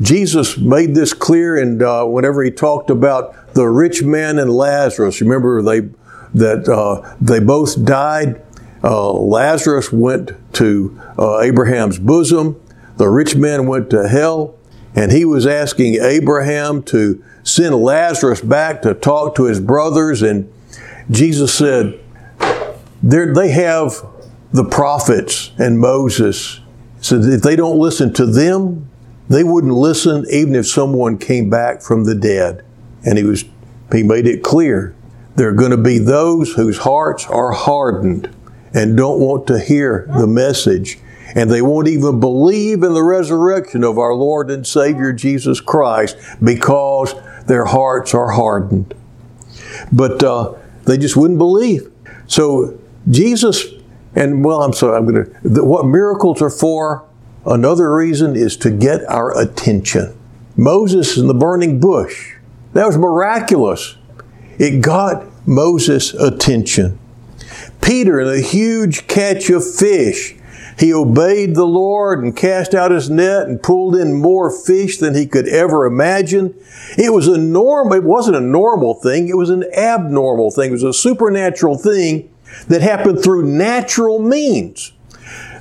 Jesus 0.00 0.56
made 0.56 0.94
this 0.94 1.12
clear, 1.12 1.56
and 1.56 1.82
uh, 1.82 2.04
whenever 2.06 2.42
he 2.42 2.50
talked 2.50 2.88
about 2.88 3.54
the 3.54 3.68
rich 3.68 4.02
man 4.02 4.38
and 4.38 4.50
Lazarus, 4.50 5.20
remember 5.20 5.60
they 5.62 5.90
that 6.32 6.68
uh, 6.68 7.16
they 7.20 7.40
both 7.40 7.84
died. 7.84 8.40
Uh, 8.82 9.12
Lazarus 9.12 9.92
went 9.92 10.32
to 10.54 10.98
uh, 11.18 11.40
Abraham's 11.40 11.98
bosom. 11.98 12.58
The 12.96 13.08
rich 13.08 13.36
man 13.36 13.66
went 13.66 13.90
to 13.90 14.08
hell, 14.08 14.54
and 14.94 15.12
he 15.12 15.24
was 15.24 15.46
asking 15.46 15.96
Abraham 15.96 16.82
to 16.84 17.22
send 17.42 17.74
Lazarus 17.74 18.40
back 18.40 18.82
to 18.82 18.94
talk 18.94 19.34
to 19.34 19.44
his 19.44 19.60
brothers. 19.60 20.22
And 20.22 20.50
Jesus 21.10 21.52
said, 21.52 21.99
"They 23.02 23.50
have 23.50 24.04
the 24.52 24.64
prophets 24.64 25.52
and 25.58 25.78
Moses. 25.78 26.60
So 27.00 27.20
if 27.20 27.42
they 27.42 27.56
don't 27.56 27.78
listen 27.78 28.12
to 28.14 28.26
them, 28.26 28.88
they 29.28 29.44
wouldn't 29.44 29.72
listen 29.72 30.26
even 30.30 30.54
if 30.54 30.66
someone 30.66 31.18
came 31.18 31.48
back 31.48 31.82
from 31.82 32.04
the 32.04 32.14
dead." 32.14 32.62
And 33.04 33.16
he 33.16 33.24
was 33.24 33.44
he 33.92 34.02
made 34.02 34.26
it 34.26 34.42
clear 34.42 34.94
there 35.36 35.48
are 35.48 35.52
going 35.52 35.70
to 35.70 35.76
be 35.76 35.98
those 35.98 36.52
whose 36.52 36.78
hearts 36.78 37.26
are 37.26 37.52
hardened 37.52 38.28
and 38.74 38.96
don't 38.96 39.20
want 39.20 39.46
to 39.46 39.58
hear 39.58 40.06
the 40.18 40.26
message. 40.26 40.98
And 41.34 41.50
they 41.50 41.62
won't 41.62 41.88
even 41.88 42.18
believe 42.18 42.82
in 42.82 42.92
the 42.92 43.02
resurrection 43.02 43.84
of 43.84 43.98
our 43.98 44.14
Lord 44.14 44.50
and 44.50 44.66
Savior 44.66 45.12
Jesus 45.12 45.60
Christ 45.60 46.16
because 46.42 47.14
their 47.46 47.64
hearts 47.64 48.14
are 48.14 48.32
hardened. 48.32 48.94
But 49.92 50.22
uh, 50.22 50.54
they 50.84 50.98
just 50.98 51.16
wouldn't 51.16 51.38
believe. 51.38 51.90
So 52.26 52.78
Jesus, 53.10 53.66
and 54.14 54.44
well, 54.44 54.62
I'm 54.62 54.72
sorry, 54.72 54.96
I'm 54.96 55.06
going 55.06 55.24
to, 55.24 55.64
what 55.64 55.86
miracles 55.86 56.40
are 56.40 56.50
for, 56.50 57.06
another 57.44 57.94
reason 57.94 58.36
is 58.36 58.56
to 58.58 58.70
get 58.70 59.04
our 59.08 59.36
attention. 59.38 60.16
Moses 60.56 61.16
in 61.16 61.26
the 61.26 61.34
burning 61.34 61.80
bush, 61.80 62.34
that 62.72 62.86
was 62.86 62.98
miraculous. 62.98 63.96
It 64.58 64.82
got 64.82 65.26
Moses' 65.46 66.14
attention. 66.14 66.98
Peter, 67.80 68.20
in 68.20 68.28
a 68.28 68.40
huge 68.40 69.06
catch 69.06 69.50
of 69.50 69.68
fish, 69.74 70.36
he 70.78 70.94
obeyed 70.94 71.54
the 71.54 71.66
Lord 71.66 72.22
and 72.22 72.34
cast 72.34 72.74
out 72.74 72.90
his 72.90 73.10
net 73.10 73.46
and 73.46 73.62
pulled 73.62 73.96
in 73.96 74.14
more 74.14 74.50
fish 74.50 74.98
than 74.98 75.14
he 75.14 75.26
could 75.26 75.48
ever 75.48 75.84
imagine. 75.84 76.54
It 76.96 77.12
was 77.12 77.28
a 77.28 77.36
normal, 77.36 77.94
it 77.94 78.04
wasn't 78.04 78.36
a 78.36 78.40
normal 78.40 78.94
thing, 78.94 79.28
it 79.28 79.36
was 79.36 79.50
an 79.50 79.64
abnormal 79.74 80.50
thing. 80.50 80.70
It 80.70 80.72
was 80.72 80.82
a 80.82 80.92
supernatural 80.92 81.76
thing 81.76 82.30
that 82.68 82.82
happened 82.82 83.22
through 83.22 83.46
natural 83.46 84.18
means. 84.18 84.92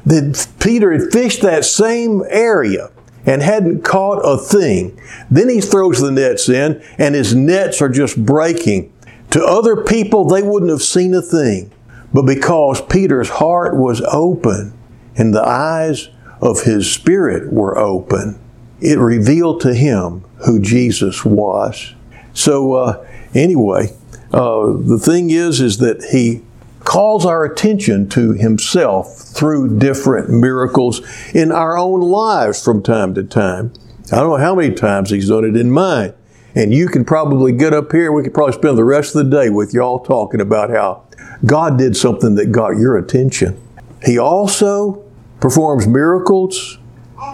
That 0.05 0.47
Peter 0.59 0.91
had 0.91 1.11
fished 1.11 1.41
that 1.41 1.65
same 1.65 2.23
area 2.29 2.89
and 3.25 3.41
hadn't 3.41 3.83
caught 3.83 4.21
a 4.23 4.37
thing. 4.37 4.99
Then 5.29 5.49
he 5.49 5.61
throws 5.61 5.99
the 5.99 6.11
nets 6.11 6.49
in 6.49 6.81
and 6.97 7.15
his 7.15 7.35
nets 7.35 7.81
are 7.81 7.89
just 7.89 8.23
breaking. 8.25 8.93
To 9.31 9.43
other 9.43 9.83
people, 9.83 10.25
they 10.25 10.41
wouldn't 10.41 10.71
have 10.71 10.81
seen 10.81 11.13
a 11.13 11.21
thing. 11.21 11.71
But 12.13 12.23
because 12.23 12.81
Peter's 12.81 13.29
heart 13.29 13.75
was 13.75 14.01
open 14.01 14.73
and 15.15 15.33
the 15.33 15.47
eyes 15.47 16.09
of 16.41 16.63
his 16.63 16.91
spirit 16.91 17.51
were 17.51 17.77
open, 17.77 18.39
it 18.81 18.97
revealed 18.97 19.61
to 19.61 19.73
him 19.73 20.23
who 20.45 20.59
Jesus 20.59 21.25
was. 21.25 21.93
So, 22.33 22.73
uh, 22.73 23.07
anyway, 23.35 23.93
uh, 24.31 24.73
the 24.73 24.99
thing 24.99 25.29
is, 25.29 25.59
is 25.59 25.77
that 25.79 26.03
he 26.11 26.41
calls 26.83 27.25
our 27.25 27.45
attention 27.45 28.09
to 28.09 28.33
himself 28.33 29.17
through 29.17 29.77
different 29.77 30.29
miracles 30.29 31.01
in 31.33 31.51
our 31.51 31.77
own 31.77 32.01
lives 32.01 32.63
from 32.63 32.81
time 32.81 33.13
to 33.13 33.23
time. 33.23 33.73
I 34.11 34.17
don't 34.17 34.29
know 34.29 34.37
how 34.37 34.55
many 34.55 34.73
times 34.73 35.11
he's 35.11 35.29
done 35.29 35.45
it 35.45 35.55
in 35.55 35.71
mine. 35.71 36.13
And 36.55 36.73
you 36.73 36.87
can 36.87 37.05
probably 37.05 37.51
get 37.51 37.73
up 37.73 37.91
here, 37.91 38.11
we 38.11 38.23
could 38.23 38.33
probably 38.33 38.53
spend 38.53 38.77
the 38.77 38.83
rest 38.83 39.15
of 39.15 39.23
the 39.23 39.37
day 39.37 39.49
with 39.49 39.73
y'all 39.73 39.99
talking 39.99 40.41
about 40.41 40.71
how 40.71 41.03
God 41.45 41.77
did 41.77 41.95
something 41.95 42.35
that 42.35 42.51
got 42.51 42.77
your 42.77 42.97
attention. 42.97 43.61
He 44.03 44.17
also 44.17 45.03
performs 45.39 45.87
miracles 45.87 46.79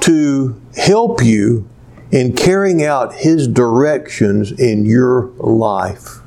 to 0.02 0.62
help 0.76 1.24
you 1.24 1.68
in 2.12 2.34
carrying 2.34 2.84
out 2.84 3.16
His 3.16 3.48
directions 3.48 4.52
in 4.52 4.86
your 4.86 5.28
life. 5.38 6.20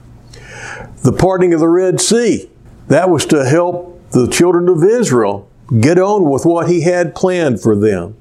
The 1.02 1.12
parting 1.12 1.54
of 1.54 1.60
the 1.60 1.68
Red 1.68 2.00
Sea, 2.00 2.50
that 2.88 3.10
was 3.10 3.24
to 3.26 3.44
help 3.44 4.10
the 4.10 4.28
children 4.28 4.68
of 4.68 4.82
Israel 4.82 5.48
get 5.80 5.98
on 5.98 6.28
with 6.28 6.44
what 6.44 6.68
He 6.68 6.82
had 6.82 7.14
planned 7.14 7.60
for 7.60 7.76
them. 7.76 8.16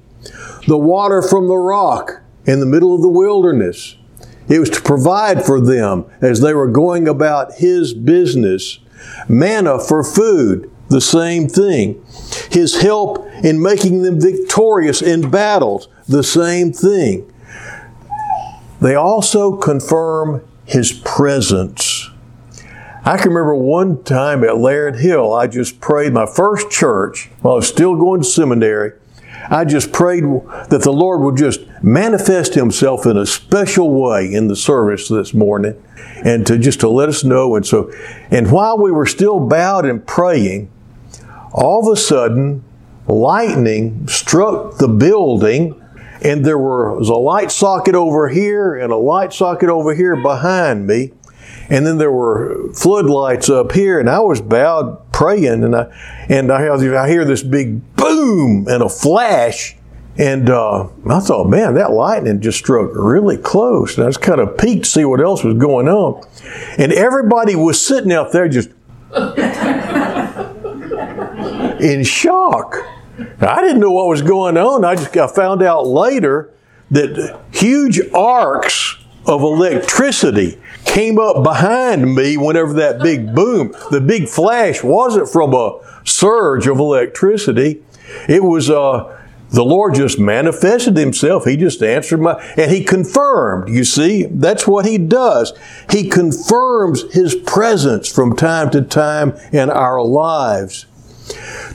The 0.67 0.77
water 0.77 1.21
from 1.21 1.47
the 1.47 1.57
rock 1.57 2.21
in 2.45 2.59
the 2.59 2.65
middle 2.65 2.93
of 2.93 3.01
the 3.01 3.07
wilderness, 3.07 3.95
it 4.49 4.59
was 4.59 4.69
to 4.71 4.81
provide 4.81 5.45
for 5.45 5.59
them 5.59 6.05
as 6.21 6.41
they 6.41 6.53
were 6.53 6.67
going 6.67 7.07
about 7.07 7.55
His 7.55 7.93
business. 7.93 8.79
Manna 9.29 9.79
for 9.79 10.03
food, 10.03 10.69
the 10.89 11.01
same 11.01 11.47
thing. 11.47 12.03
His 12.51 12.81
help 12.81 13.25
in 13.43 13.61
making 13.61 14.01
them 14.01 14.19
victorious 14.19 15.01
in 15.01 15.29
battles, 15.29 15.87
the 16.07 16.23
same 16.23 16.73
thing. 16.73 17.31
They 18.81 18.95
also 18.95 19.55
confirm 19.55 20.45
His 20.65 20.91
presence. 20.91 21.96
I 23.07 23.15
can 23.15 23.29
remember 23.29 23.55
one 23.55 24.03
time 24.03 24.43
at 24.43 24.57
Laird 24.57 24.97
Hill, 24.97 25.31
I 25.31 25.47
just 25.47 25.79
prayed 25.79 26.11
my 26.11 26.25
first 26.25 26.69
church 26.69 27.29
while 27.39 27.53
I 27.53 27.55
was 27.55 27.67
still 27.69 27.95
going 27.95 28.19
to 28.19 28.27
seminary. 28.27 28.99
I 29.49 29.63
just 29.63 29.93
prayed 29.93 30.25
that 30.25 30.81
the 30.83 30.91
Lord 30.91 31.21
would 31.21 31.37
just 31.37 31.61
manifest 31.81 32.53
Himself 32.55 33.05
in 33.05 33.15
a 33.15 33.25
special 33.25 33.93
way 33.93 34.33
in 34.33 34.49
the 34.49 34.57
service 34.57 35.07
this 35.07 35.33
morning 35.33 35.81
and 36.25 36.45
to 36.47 36.57
just 36.57 36.81
to 36.81 36.89
let 36.89 37.07
us 37.07 37.23
know. 37.23 37.55
And 37.55 37.65
so, 37.65 37.89
and 38.29 38.51
while 38.51 38.77
we 38.77 38.91
were 38.91 39.05
still 39.05 39.39
bowed 39.39 39.85
and 39.85 40.05
praying, 40.05 40.69
all 41.53 41.87
of 41.87 41.93
a 41.93 41.95
sudden, 41.95 42.61
lightning 43.07 44.05
struck 44.09 44.79
the 44.79 44.89
building 44.89 45.81
and 46.21 46.45
there 46.45 46.59
was 46.59 47.07
a 47.07 47.15
light 47.15 47.53
socket 47.53 47.95
over 47.95 48.27
here 48.27 48.75
and 48.75 48.91
a 48.91 48.97
light 48.97 49.31
socket 49.31 49.69
over 49.69 49.95
here 49.95 50.17
behind 50.17 50.85
me. 50.85 51.13
And 51.69 51.85
then 51.85 51.97
there 51.97 52.11
were 52.11 52.71
floodlights 52.73 53.49
up 53.49 53.73
here, 53.73 53.99
and 53.99 54.09
I 54.09 54.19
was 54.19 54.41
bowed 54.41 55.11
praying, 55.11 55.63
and 55.63 55.75
I 55.75 56.25
and 56.29 56.51
I, 56.51 56.67
I 56.67 57.09
hear 57.09 57.25
this 57.25 57.43
big 57.43 57.95
boom 57.95 58.67
and 58.69 58.81
a 58.81 58.89
flash, 58.89 59.75
and 60.17 60.49
uh, 60.49 60.87
I 61.09 61.19
thought, 61.19 61.49
man, 61.49 61.73
that 61.75 61.91
lightning 61.91 62.39
just 62.39 62.59
struck 62.59 62.91
really 62.93 63.37
close. 63.37 63.97
And 63.97 64.05
I 64.05 64.09
just 64.09 64.21
kind 64.21 64.39
of 64.39 64.57
peeked 64.57 64.85
to 64.85 64.89
see 64.89 65.05
what 65.05 65.19
else 65.19 65.43
was 65.43 65.57
going 65.57 65.89
on, 65.89 66.25
and 66.77 66.93
everybody 66.93 67.55
was 67.55 67.85
sitting 67.85 68.13
out 68.13 68.31
there 68.31 68.47
just 68.47 68.69
in 71.81 72.03
shock. 72.03 72.77
I 73.41 73.61
didn't 73.61 73.79
know 73.79 73.91
what 73.91 74.07
was 74.07 74.21
going 74.21 74.57
on. 74.57 74.85
I 74.85 74.95
just 74.95 75.15
I 75.17 75.27
found 75.27 75.63
out 75.63 75.85
later 75.85 76.53
that 76.91 77.39
huge 77.51 77.99
arcs 78.13 78.96
of 79.27 79.41
electricity 79.41 80.57
came 80.85 81.19
up 81.19 81.43
behind 81.43 82.15
me 82.15 82.37
whenever 82.37 82.73
that 82.73 82.99
big 82.99 83.35
boom, 83.35 83.75
the 83.91 84.01
big 84.01 84.27
flash 84.27 84.83
wasn't 84.83 85.29
from 85.29 85.53
a 85.53 85.79
surge 86.05 86.67
of 86.67 86.79
electricity. 86.79 87.83
It 88.29 88.43
was 88.43 88.69
uh, 88.69 89.17
the 89.49 89.63
Lord 89.63 89.95
just 89.95 90.19
manifested 90.19 90.97
Himself. 90.97 91.45
He 91.45 91.57
just 91.57 91.81
answered 91.83 92.21
my, 92.21 92.33
and 92.57 92.71
He 92.71 92.83
confirmed. 92.83 93.69
You 93.69 93.83
see, 93.83 94.25
that's 94.25 94.67
what 94.67 94.85
He 94.85 94.97
does. 94.97 95.53
He 95.89 96.09
confirms 96.09 97.13
His 97.13 97.35
presence 97.35 98.11
from 98.11 98.35
time 98.35 98.69
to 98.71 98.81
time 98.81 99.37
in 99.51 99.69
our 99.69 100.01
lives. 100.01 100.85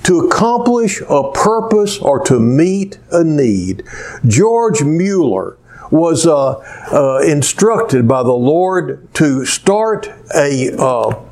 To 0.04 0.20
accomplish 0.20 1.02
a 1.08 1.30
purpose 1.32 1.98
or 1.98 2.18
to 2.24 2.40
meet 2.40 2.98
a 3.10 3.22
need. 3.22 3.84
George 4.26 4.82
Mueller 4.82 5.58
was 5.92 6.26
uh, 6.26 6.52
uh, 6.90 7.18
instructed 7.18 8.08
by 8.08 8.22
the 8.22 8.32
Lord 8.32 9.12
to 9.14 9.44
start 9.44 10.08
a 10.34 10.74
uh, 10.76 11.22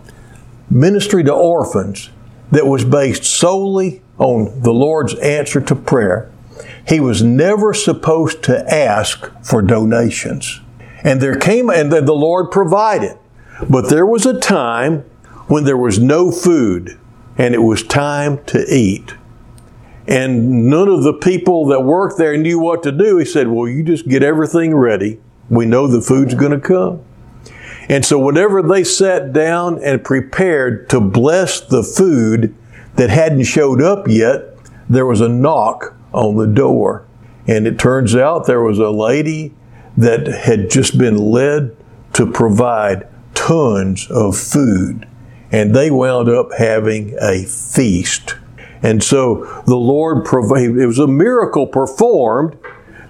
ministry 0.70 1.24
to 1.24 1.32
orphans 1.32 2.10
that 2.52 2.66
was 2.66 2.84
based 2.84 3.24
solely 3.24 4.02
on 4.18 4.60
the 4.60 4.72
Lord's 4.72 5.14
answer 5.14 5.62
to 5.62 5.74
prayer. 5.74 6.30
He 6.86 7.00
was 7.00 7.22
never 7.22 7.72
supposed 7.72 8.42
to 8.44 8.58
ask 8.72 9.30
for 9.42 9.62
donations. 9.62 10.60
And 11.02 11.22
there 11.22 11.36
came, 11.36 11.70
and 11.70 11.90
the 11.90 12.12
Lord 12.12 12.50
provided. 12.50 13.16
But 13.68 13.88
there 13.88 14.06
was 14.06 14.26
a 14.26 14.38
time 14.38 15.00
when 15.46 15.64
there 15.64 15.76
was 15.76 15.98
no 15.98 16.30
food 16.30 16.98
and 17.38 17.54
it 17.54 17.62
was 17.62 17.82
time 17.82 18.44
to 18.44 18.62
eat. 18.68 19.14
And 20.10 20.68
none 20.68 20.88
of 20.88 21.04
the 21.04 21.12
people 21.12 21.66
that 21.66 21.82
worked 21.82 22.18
there 22.18 22.36
knew 22.36 22.58
what 22.58 22.82
to 22.82 22.90
do. 22.90 23.16
He 23.18 23.24
said, 23.24 23.46
Well, 23.46 23.68
you 23.68 23.84
just 23.84 24.08
get 24.08 24.24
everything 24.24 24.74
ready. 24.74 25.20
We 25.48 25.66
know 25.66 25.86
the 25.86 26.00
food's 26.00 26.34
going 26.34 26.50
to 26.52 26.60
come. 26.60 27.04
And 27.88 28.04
so, 28.04 28.18
whenever 28.18 28.60
they 28.60 28.82
sat 28.82 29.32
down 29.32 29.82
and 29.82 30.04
prepared 30.04 30.90
to 30.90 31.00
bless 31.00 31.60
the 31.60 31.84
food 31.84 32.54
that 32.96 33.10
hadn't 33.10 33.44
showed 33.44 33.80
up 33.80 34.08
yet, 34.08 34.56
there 34.88 35.06
was 35.06 35.20
a 35.20 35.28
knock 35.28 35.94
on 36.12 36.36
the 36.36 36.46
door. 36.46 37.06
And 37.46 37.66
it 37.66 37.78
turns 37.78 38.16
out 38.16 38.46
there 38.46 38.62
was 38.62 38.80
a 38.80 38.90
lady 38.90 39.54
that 39.96 40.26
had 40.26 40.70
just 40.70 40.98
been 40.98 41.16
led 41.16 41.76
to 42.14 42.30
provide 42.30 43.06
tons 43.34 44.10
of 44.10 44.36
food. 44.36 45.06
And 45.52 45.74
they 45.74 45.90
wound 45.90 46.28
up 46.28 46.50
having 46.58 47.16
a 47.20 47.44
feast. 47.44 48.36
And 48.82 49.02
so 49.02 49.62
the 49.66 49.76
Lord 49.76 50.24
provided, 50.24 50.78
it 50.78 50.86
was 50.86 50.98
a 50.98 51.06
miracle 51.06 51.66
performed 51.66 52.56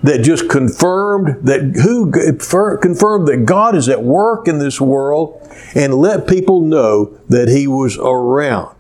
that 0.03 0.23
just 0.23 0.49
confirmed 0.49 1.47
that 1.47 1.61
who 1.83 2.11
confirmed 2.79 3.29
that 3.29 3.45
God 3.45 3.75
is 3.75 3.89
at 3.89 4.03
work 4.03 4.49
in 4.49 4.59
this 4.59 4.81
world 4.81 5.47
and 5.75 5.95
let 5.95 6.27
people 6.27 6.63
know 6.63 7.19
that 7.29 7.49
He 7.49 7.67
was 7.67 7.99
around. 7.99 8.77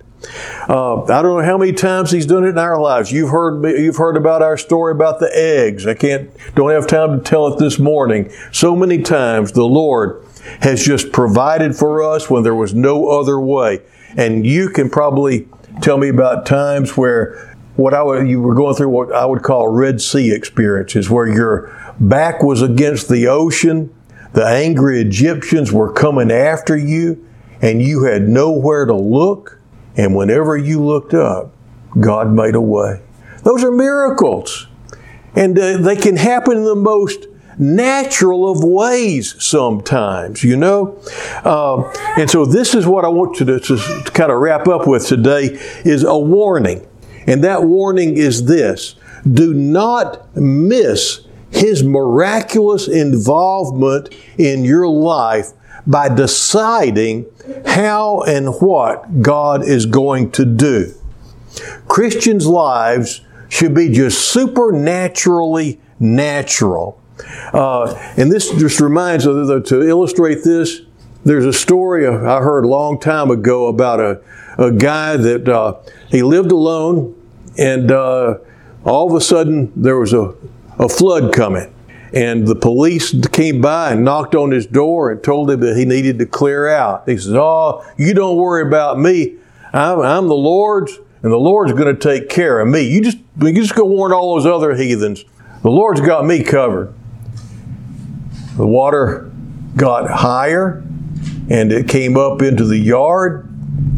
Uh, 0.68 1.02
I 1.04 1.22
don't 1.22 1.38
know 1.38 1.44
how 1.44 1.58
many 1.58 1.72
times 1.72 2.10
He's 2.10 2.26
done 2.26 2.44
it 2.44 2.50
in 2.50 2.58
our 2.58 2.80
lives. 2.80 3.12
You've 3.12 3.30
heard 3.30 3.62
you've 3.78 3.96
heard 3.96 4.16
about 4.16 4.42
our 4.42 4.56
story 4.56 4.92
about 4.92 5.18
the 5.20 5.30
eggs. 5.34 5.86
I 5.86 5.94
can't 5.94 6.30
don't 6.54 6.70
have 6.70 6.86
time 6.86 7.18
to 7.18 7.24
tell 7.24 7.46
it 7.48 7.58
this 7.58 7.78
morning. 7.78 8.30
So 8.52 8.74
many 8.76 9.02
times 9.02 9.52
the 9.52 9.64
Lord 9.64 10.24
has 10.60 10.84
just 10.84 11.12
provided 11.12 11.74
for 11.76 12.02
us 12.02 12.30
when 12.30 12.42
there 12.42 12.54
was 12.54 12.74
no 12.74 13.08
other 13.08 13.38
way, 13.40 13.80
and 14.16 14.46
you 14.46 14.68
can 14.70 14.90
probably 14.90 15.48
tell 15.80 15.98
me 15.98 16.08
about 16.08 16.46
times 16.46 16.96
where 16.96 17.56
what 17.76 17.94
I 17.94 18.02
would, 18.02 18.28
you 18.28 18.42
were 18.42 18.54
going 18.54 18.74
through 18.74 18.90
what 18.90 19.12
I 19.12 19.24
would 19.24 19.42
call 19.42 19.68
Red 19.68 20.00
Sea 20.00 20.32
experiences, 20.32 21.08
where 21.08 21.26
your 21.26 21.94
back 21.98 22.42
was 22.42 22.62
against 22.62 23.08
the 23.08 23.28
ocean, 23.28 23.94
the 24.32 24.46
angry 24.46 25.00
Egyptians 25.00 25.72
were 25.72 25.92
coming 25.92 26.30
after 26.30 26.76
you, 26.76 27.26
and 27.62 27.82
you 27.82 28.04
had 28.04 28.28
nowhere 28.28 28.86
to 28.86 28.94
look. 28.94 29.58
And 29.96 30.14
whenever 30.14 30.56
you 30.56 30.84
looked 30.84 31.14
up, 31.14 31.52
God 31.98 32.32
made 32.32 32.54
a 32.54 32.60
way. 32.60 33.02
Those 33.42 33.64
are 33.64 33.72
miracles. 33.72 34.66
And 35.34 35.58
uh, 35.58 35.78
they 35.78 35.96
can 35.96 36.16
happen 36.16 36.58
in 36.58 36.64
the 36.64 36.76
most 36.76 37.26
natural 37.60 38.50
of 38.50 38.64
ways 38.64 39.36
sometimes, 39.38 40.42
you 40.42 40.56
know? 40.56 40.98
Uh, 41.44 41.82
and 42.16 42.30
so 42.30 42.46
this 42.46 42.74
is 42.74 42.86
what 42.86 43.04
I 43.04 43.08
want 43.08 43.38
you 43.38 43.46
to, 43.46 43.60
to, 43.60 43.76
to 43.76 44.10
kind 44.12 44.32
of 44.32 44.38
wrap 44.38 44.66
up 44.66 44.86
with 44.86 45.06
today 45.06 45.58
is 45.84 46.02
a 46.02 46.18
warning. 46.18 46.86
And 47.26 47.44
that 47.44 47.64
warning 47.64 48.16
is 48.16 48.46
this 48.46 48.96
do 49.30 49.52
not 49.52 50.34
miss 50.34 51.26
His 51.50 51.82
miraculous 51.82 52.88
involvement 52.88 54.14
in 54.38 54.64
your 54.64 54.88
life 54.88 55.52
by 55.86 56.08
deciding 56.08 57.26
how 57.66 58.22
and 58.22 58.48
what 58.60 59.22
God 59.22 59.64
is 59.64 59.86
going 59.86 60.30
to 60.32 60.44
do. 60.44 60.94
Christians' 61.88 62.46
lives 62.46 63.20
should 63.48 63.74
be 63.74 63.90
just 63.90 64.28
supernaturally 64.28 65.80
natural. 65.98 66.99
Uh, 67.52 67.94
and 68.16 68.30
this 68.30 68.50
just 68.50 68.80
reminds 68.80 69.24
to 69.24 69.82
illustrate 69.82 70.42
this. 70.44 70.80
There's 71.24 71.44
a 71.44 71.52
story 71.52 72.06
I 72.06 72.40
heard 72.40 72.64
a 72.64 72.68
long 72.68 72.98
time 72.98 73.30
ago 73.30 73.66
about 73.66 74.00
a, 74.00 74.20
a 74.58 74.72
guy 74.72 75.16
that 75.16 75.48
uh, 75.48 75.78
he 76.08 76.22
lived 76.22 76.50
alone 76.50 77.14
and 77.58 77.90
uh, 77.90 78.38
all 78.84 79.10
of 79.10 79.14
a 79.14 79.20
sudden 79.20 79.72
there 79.76 79.98
was 79.98 80.12
a, 80.12 80.34
a 80.78 80.88
flood 80.88 81.34
coming. 81.34 81.74
And 82.12 82.48
the 82.48 82.56
police 82.56 83.14
came 83.28 83.60
by 83.60 83.92
and 83.92 84.04
knocked 84.04 84.34
on 84.34 84.50
his 84.50 84.66
door 84.66 85.12
and 85.12 85.22
told 85.22 85.50
him 85.50 85.60
that 85.60 85.76
he 85.76 85.84
needed 85.84 86.18
to 86.18 86.26
clear 86.26 86.66
out. 86.66 87.08
He 87.08 87.16
says, 87.16 87.34
Oh, 87.34 87.86
you 87.96 88.14
don't 88.14 88.36
worry 88.36 88.66
about 88.66 88.98
me. 88.98 89.36
I'm, 89.72 90.00
I'm 90.00 90.26
the 90.26 90.34
Lord's, 90.34 90.98
and 91.22 91.30
the 91.30 91.36
Lord's 91.38 91.72
going 91.72 91.94
to 91.94 92.00
take 92.00 92.28
care 92.28 92.58
of 92.60 92.66
me. 92.66 92.80
You 92.80 93.00
just, 93.00 93.18
you 93.40 93.52
just 93.52 93.76
go 93.76 93.84
warn 93.84 94.12
all 94.12 94.34
those 94.34 94.46
other 94.46 94.74
heathens. 94.74 95.24
The 95.62 95.70
Lord's 95.70 96.00
got 96.00 96.24
me 96.24 96.42
covered. 96.42 96.92
The 98.60 98.66
water 98.66 99.32
got 99.74 100.10
higher 100.10 100.84
and 101.48 101.72
it 101.72 101.88
came 101.88 102.18
up 102.18 102.42
into 102.42 102.66
the 102.66 102.76
yard, 102.76 103.48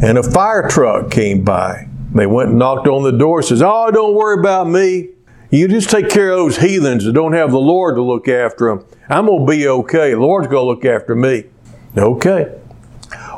and 0.01 0.17
a 0.17 0.23
fire 0.23 0.69
truck 0.69 1.11
came 1.11 1.43
by. 1.43 1.89
They 2.15 2.25
went 2.25 2.51
and 2.51 2.59
knocked 2.59 2.87
on 2.87 3.03
the 3.03 3.11
door, 3.11 3.41
says, 3.41 3.61
Oh, 3.61 3.91
don't 3.91 4.15
worry 4.15 4.39
about 4.39 4.69
me. 4.69 5.09
You 5.51 5.67
just 5.67 5.89
take 5.89 6.09
care 6.09 6.31
of 6.31 6.37
those 6.37 6.57
heathens 6.59 7.03
that 7.03 7.11
don't 7.11 7.33
have 7.33 7.51
the 7.51 7.59
Lord 7.59 7.95
to 7.95 8.01
look 8.01 8.29
after 8.29 8.69
them. 8.69 8.85
I'm 9.09 9.25
going 9.25 9.45
to 9.45 9.51
be 9.51 9.67
okay. 9.67 10.11
The 10.11 10.19
Lord's 10.21 10.47
going 10.47 10.63
to 10.63 10.67
look 10.67 10.85
after 10.85 11.13
me. 11.13 11.43
Okay. 11.97 12.57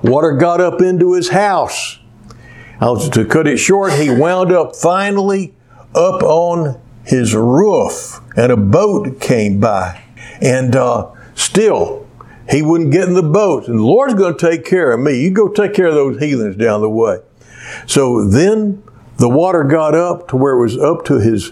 Water 0.03 0.33
got 0.33 0.61
up 0.61 0.79
into 0.79 1.13
his 1.13 1.29
house. 1.29 1.97
To 2.79 3.25
cut 3.27 3.47
it 3.47 3.57
short, 3.57 3.93
he 3.93 4.11
wound 4.11 4.51
up 4.51 4.75
finally 4.75 5.55
up 5.95 6.21
on 6.21 6.79
his 7.03 7.33
roof, 7.33 8.21
and 8.37 8.51
a 8.51 8.57
boat 8.57 9.19
came 9.19 9.59
by. 9.59 10.03
And 10.41 10.75
uh, 10.75 11.11
still, 11.35 12.07
he 12.49 12.61
wouldn't 12.61 12.91
get 12.91 13.07
in 13.07 13.13
the 13.13 13.23
boat. 13.23 13.67
And 13.67 13.79
the 13.79 13.83
Lord's 13.83 14.15
going 14.15 14.35
to 14.35 14.49
take 14.49 14.65
care 14.65 14.91
of 14.91 14.99
me. 14.99 15.21
You 15.21 15.31
go 15.31 15.47
take 15.47 15.73
care 15.73 15.87
of 15.87 15.95
those 15.95 16.19
heathens 16.19 16.55
down 16.55 16.81
the 16.81 16.89
way. 16.89 17.19
So 17.87 18.27
then 18.27 18.83
the 19.17 19.29
water 19.29 19.63
got 19.63 19.95
up 19.95 20.27
to 20.29 20.37
where 20.37 20.53
it 20.53 20.61
was 20.61 20.77
up 20.77 21.05
to 21.05 21.19
his 21.19 21.51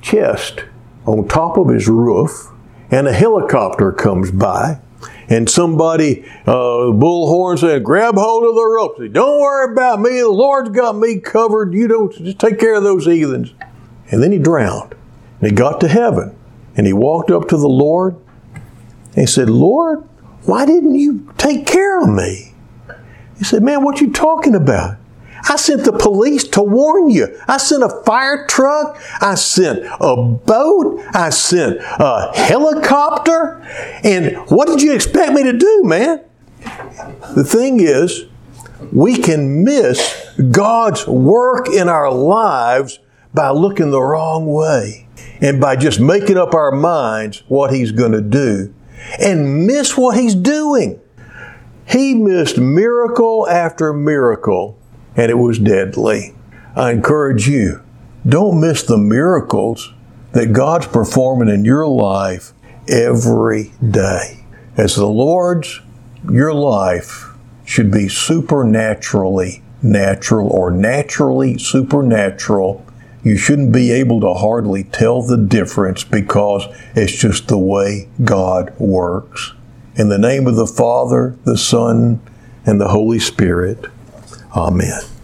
chest 0.00 0.64
on 1.06 1.26
top 1.28 1.58
of 1.58 1.68
his 1.68 1.88
roof, 1.88 2.48
and 2.90 3.06
a 3.06 3.12
helicopter 3.12 3.92
comes 3.92 4.30
by. 4.30 4.80
And 5.28 5.48
somebody, 5.48 6.24
uh, 6.46 6.92
bullhorn 6.92 7.58
said, 7.58 7.82
grab 7.82 8.14
hold 8.16 8.44
of 8.44 8.54
the 8.54 8.64
rope. 8.64 8.98
Say, 8.98 9.08
don't 9.08 9.40
worry 9.40 9.72
about 9.72 10.00
me. 10.00 10.20
The 10.20 10.28
Lord's 10.28 10.70
got 10.70 10.96
me 10.96 11.18
covered. 11.18 11.72
You 11.72 11.88
don't 11.88 12.12
just 12.12 12.38
take 12.38 12.58
care 12.58 12.74
of 12.74 12.82
those 12.82 13.06
heathens. 13.06 13.54
And 14.10 14.22
then 14.22 14.32
he 14.32 14.38
drowned. 14.38 14.94
And 15.40 15.50
he 15.50 15.56
got 15.56 15.80
to 15.80 15.88
heaven. 15.88 16.36
And 16.76 16.86
he 16.86 16.92
walked 16.92 17.30
up 17.30 17.48
to 17.48 17.56
the 17.56 17.68
Lord. 17.68 18.16
And 19.14 19.22
he 19.22 19.26
said, 19.26 19.48
Lord, 19.48 20.06
why 20.44 20.66
didn't 20.66 20.96
you 20.96 21.32
take 21.38 21.66
care 21.66 22.00
of 22.00 22.08
me? 22.08 22.52
He 23.38 23.44
said, 23.44 23.62
Man, 23.62 23.82
what 23.82 24.00
you 24.00 24.12
talking 24.12 24.54
about? 24.54 24.98
I 25.46 25.56
sent 25.56 25.84
the 25.84 25.92
police 25.92 26.44
to 26.48 26.62
warn 26.62 27.10
you. 27.10 27.38
I 27.46 27.58
sent 27.58 27.82
a 27.82 27.90
fire 28.04 28.46
truck. 28.46 28.98
I 29.20 29.34
sent 29.34 29.84
a 30.00 30.16
boat. 30.16 31.02
I 31.12 31.30
sent 31.30 31.78
a 31.80 32.30
helicopter. 32.34 33.60
And 34.02 34.36
what 34.48 34.68
did 34.68 34.80
you 34.80 34.94
expect 34.94 35.32
me 35.32 35.42
to 35.42 35.52
do, 35.52 35.82
man? 35.84 36.24
The 37.34 37.44
thing 37.44 37.80
is, 37.80 38.24
we 38.90 39.18
can 39.18 39.64
miss 39.64 40.32
God's 40.50 41.06
work 41.06 41.68
in 41.68 41.88
our 41.88 42.10
lives 42.10 42.98
by 43.34 43.50
looking 43.50 43.90
the 43.90 44.00
wrong 44.00 44.46
way 44.46 45.06
and 45.42 45.60
by 45.60 45.76
just 45.76 46.00
making 46.00 46.38
up 46.38 46.54
our 46.54 46.72
minds 46.72 47.42
what 47.48 47.74
He's 47.74 47.92
going 47.92 48.12
to 48.12 48.22
do 48.22 48.72
and 49.20 49.66
miss 49.66 49.96
what 49.96 50.16
He's 50.18 50.34
doing. 50.34 51.00
He 51.86 52.14
missed 52.14 52.58
miracle 52.58 53.48
after 53.48 53.92
miracle, 53.92 54.78
and 55.16 55.30
it 55.30 55.38
was 55.38 55.58
deadly. 55.58 56.34
I 56.74 56.92
encourage 56.92 57.46
you, 57.48 57.82
don't 58.26 58.60
miss 58.60 58.82
the 58.82 58.98
miracles 58.98 59.92
that 60.32 60.52
God's 60.52 60.86
performing 60.86 61.48
in 61.48 61.64
your 61.64 61.86
life 61.86 62.52
every 62.88 63.72
day. 63.88 64.44
As 64.76 64.96
the 64.96 65.06
Lord's, 65.06 65.80
your 66.28 66.52
life 66.52 67.30
should 67.64 67.90
be 67.90 68.08
supernaturally 68.08 69.62
natural 69.82 70.48
or 70.48 70.70
naturally 70.70 71.58
supernatural. 71.58 72.84
You 73.24 73.38
shouldn't 73.38 73.72
be 73.72 73.90
able 73.90 74.20
to 74.20 74.34
hardly 74.34 74.84
tell 74.84 75.22
the 75.22 75.38
difference 75.38 76.04
because 76.04 76.66
it's 76.94 77.12
just 77.12 77.48
the 77.48 77.58
way 77.58 78.08
God 78.22 78.78
works. 78.78 79.54
In 79.96 80.10
the 80.10 80.18
name 80.18 80.46
of 80.46 80.56
the 80.56 80.66
Father, 80.66 81.38
the 81.44 81.56
Son, 81.56 82.20
and 82.66 82.78
the 82.78 82.88
Holy 82.88 83.18
Spirit. 83.18 83.86
Amen. 84.54 85.04